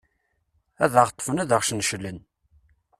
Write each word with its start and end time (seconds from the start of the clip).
Ad 0.83 0.93
aɣ-ṭṭfen 1.01 1.41
ad 1.43 1.51
aɣ-cneclen. 1.55 2.17